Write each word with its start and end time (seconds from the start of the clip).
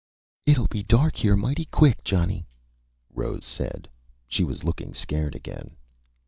"It'll 0.47 0.65
be 0.65 0.81
dark 0.81 1.15
here 1.17 1.35
mighty 1.35 1.65
quick, 1.65 2.03
Johnny," 2.03 2.47
Rose 3.13 3.45
said. 3.45 3.87
She 4.27 4.43
was 4.43 4.63
looking 4.63 4.95
scared, 4.95 5.35
again. 5.35 5.75